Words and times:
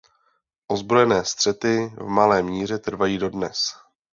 Ozbrojené 0.67 1.25
střety 1.25 1.93
v 1.97 2.03
malé 2.07 2.43
míře 2.43 2.77
trvají 2.77 3.17
dodnes. 3.17 3.57